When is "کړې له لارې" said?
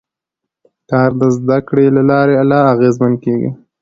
1.67-2.33